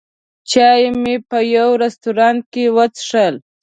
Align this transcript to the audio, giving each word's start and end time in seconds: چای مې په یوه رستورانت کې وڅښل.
چای 0.51 0.83
مې 1.01 1.15
په 1.29 1.37
یوه 1.55 1.77
رستورانت 1.83 2.41
کې 2.53 2.65
وڅښل. 2.75 3.35